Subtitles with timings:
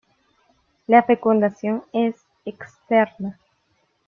[0.87, 3.37] La fecundación es externa.